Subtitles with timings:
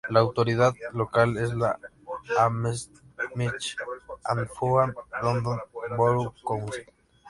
[0.09, 1.61] La autoridad local es el
[2.35, 2.91] Hammersmith
[4.25, 5.59] and Fulham London
[5.95, 6.87] Borough Council.